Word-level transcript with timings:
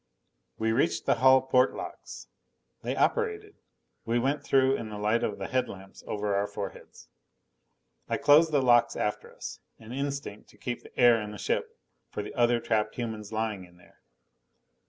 We 0.57 0.71
reached 0.71 1.05
the 1.05 1.13
hull 1.21 1.43
port 1.43 1.75
locks. 1.75 2.27
They 2.81 2.95
operated! 2.95 3.57
We 4.03 4.17
went 4.17 4.43
through 4.43 4.75
in 4.75 4.89
the 4.89 4.97
light 4.97 5.23
of 5.23 5.37
the 5.37 5.45
headlamps 5.47 6.03
over 6.07 6.33
our 6.33 6.47
foreheads. 6.47 7.07
I 8.09 8.17
closed 8.17 8.51
the 8.51 8.63
locks 8.63 8.95
after 8.95 9.31
us: 9.31 9.59
an 9.77 9.91
instinct 9.91 10.49
to 10.49 10.57
keep 10.57 10.81
the 10.81 10.99
air 10.99 11.21
in 11.21 11.29
the 11.29 11.37
ship 11.37 11.77
for 12.09 12.23
the 12.23 12.33
other 12.33 12.59
trapped 12.59 12.95
humans 12.95 13.31
lying 13.31 13.63
in 13.63 13.77
there. 13.77 14.01